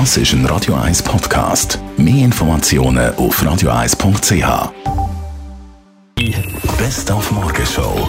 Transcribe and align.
Das 0.00 0.16
ist 0.16 0.32
ein 0.32 0.44
Radio 0.46 0.74
1 0.74 1.04
Podcast. 1.04 1.78
Mehr 1.96 2.24
Informationen 2.24 3.14
auf 3.14 3.40
radio1.ch. 3.40 4.72
Best 6.76 7.12
auf 7.12 7.30
Morgenshow. 7.30 8.08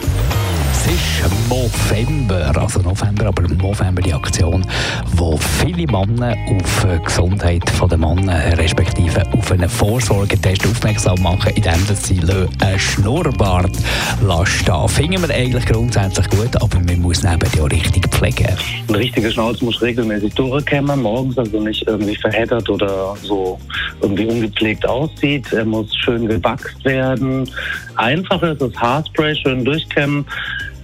Es 0.72 0.88
ist 0.92 1.48
November, 1.48 2.52
also 2.60 2.80
November, 2.80 3.28
aber 3.28 3.44
November 3.44 4.02
die 4.02 4.16
Aktion, 4.16 4.66
wo 5.18 5.38
viele 5.38 5.86
Männer 5.88 6.36
auf 6.50 6.86
die 6.86 7.04
Gesundheit 7.04 7.64
der 7.90 7.98
Männer 7.98 8.58
respektive 8.58 9.24
auf 9.34 9.52
einen 9.52 9.70
Vorsorgetest 9.70 10.66
aufmerksam 10.68 11.22
machen, 11.22 11.52
indem 11.56 11.96
sie 11.96 12.20
einen 12.20 12.80
Schnurrbart 12.80 13.76
stehen 14.46 14.88
Finden 14.88 15.22
wir 15.22 15.36
eigentlich 15.36 15.66
grundsätzlich 15.66 16.30
gut, 16.30 16.56
aber 16.62 16.80
man 16.80 17.02
muss 17.02 17.24
neben 17.24 17.50
ja 17.56 17.64
richtig 17.66 18.08
pflegen. 18.10 18.56
Ein 18.88 18.96
richtiger 18.96 19.32
Schnauz 19.32 19.62
muss 19.62 19.82
regelmäßig 19.82 20.34
durchkämmern, 20.36 21.02
morgens 21.02 21.38
also 21.38 21.62
nicht 21.62 21.88
irgendwie 21.88 22.16
verheddert 22.16 22.70
oder 22.70 23.16
so 23.22 23.60
irgendwie 24.02 24.26
ungepflegt 24.26 24.88
aussieht. 24.88 25.52
Er 25.54 25.66
muss 25.66 25.96
schön 25.96 26.28
gewachst 26.28 26.84
werden. 26.84 27.50
Einfach 27.96 28.42
ist 28.44 28.62
das 28.62 28.76
Haarspray 28.76 29.36
schön 29.36 29.64
durchkämmen 29.64 30.26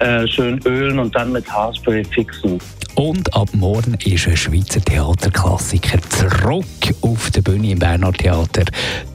äh, 0.01 0.27
schön 0.27 0.59
ölen 0.65 0.99
und 0.99 1.15
dann 1.15 1.31
mit 1.31 1.49
Haarspray 1.51 2.03
fixen. 2.05 2.59
Und 3.01 3.33
ab 3.33 3.49
morgen 3.53 3.95
ist 4.05 4.27
ein 4.27 4.37
Schweizer 4.37 4.79
Theaterklassiker 4.79 5.97
zurück 6.07 6.65
auf 7.01 7.31
der 7.31 7.41
Bühne 7.41 7.71
im 7.71 7.79
Berner 7.79 8.13
Theater, 8.13 8.63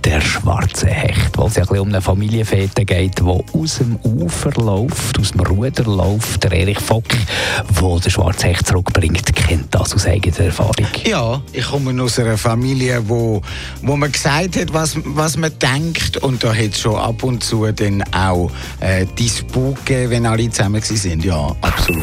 der 0.03 0.21
schwarze 0.21 0.89
Hecht, 0.89 1.39
wo 1.39 1.47
es 1.47 1.55
ja 1.55 1.63
ein 1.71 1.79
um 1.79 1.89
eine 1.91 2.03
Familienfete 2.03 2.85
geht, 2.85 3.21
die 3.21 3.23
aus 3.23 3.79
dem 3.79 3.95
Ufer 4.03 4.51
läuft, 4.61 5.21
aus 5.21 5.31
dem 5.31 5.43
Ruder 5.43 5.85
läuft. 5.85 6.43
Der 6.43 6.51
Erich 6.51 6.81
Fock, 6.81 7.05
der 7.81 8.01
den 8.01 8.11
schwarzen 8.11 8.49
Hecht 8.49 8.67
zurückbringt, 8.67 9.33
kennt 9.37 9.73
das 9.73 9.95
aus 9.95 10.05
eigener 10.05 10.47
Erfahrung. 10.47 10.89
Ja, 11.05 11.41
ich 11.53 11.67
komme 11.67 12.03
aus 12.03 12.19
einer 12.19 12.37
Familie, 12.37 13.09
wo, 13.09 13.41
wo 13.83 13.97
man 13.97 14.11
gesagt 14.11 14.57
hat, 14.57 14.75
was, 14.75 14.97
was 15.05 15.37
man 15.37 15.53
denkt 15.61 16.17
und 16.17 16.43
da 16.43 16.53
hat 16.53 16.73
es 16.73 16.81
schon 16.81 16.97
ab 16.97 17.23
und 17.23 17.45
zu 17.45 17.65
dann 17.71 18.03
auch 18.13 18.51
äh, 18.81 19.07
Disput 19.17 19.87
gegeben, 19.87 20.11
wenn 20.11 20.27
alle 20.27 20.51
zusammen 20.51 20.83
waren. 20.83 21.21
Ja, 21.21 21.55
absolut. 21.61 22.03